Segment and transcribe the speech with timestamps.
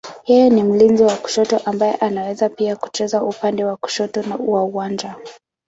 [0.27, 5.15] Yeye ni mlinzi wa kushoto ambaye anaweza pia kucheza upande wa kushoto wa uwanja.